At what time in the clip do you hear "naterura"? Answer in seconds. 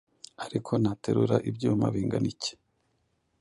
0.81-1.35